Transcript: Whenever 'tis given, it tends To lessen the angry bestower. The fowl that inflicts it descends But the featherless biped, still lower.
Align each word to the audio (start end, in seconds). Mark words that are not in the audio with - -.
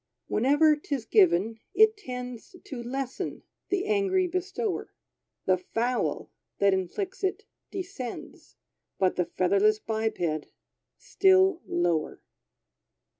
Whenever 0.25 0.75
'tis 0.75 1.05
given, 1.05 1.59
it 1.75 1.95
tends 1.95 2.55
To 2.65 2.81
lessen 2.81 3.43
the 3.69 3.85
angry 3.85 4.25
bestower. 4.27 4.91
The 5.45 5.59
fowl 5.59 6.31
that 6.57 6.73
inflicts 6.73 7.23
it 7.23 7.43
descends 7.69 8.55
But 8.97 9.15
the 9.15 9.25
featherless 9.25 9.77
biped, 9.77 10.19
still 10.97 11.61
lower. 11.67 12.19